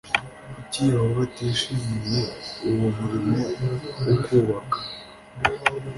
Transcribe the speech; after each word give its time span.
Kuki 0.53 0.79
Yehova 0.91 1.21
atishimiye 1.27 2.21
uwo 2.69 2.87
murimo 2.97 3.39
wo 4.07 4.15
kubaka 4.23 4.77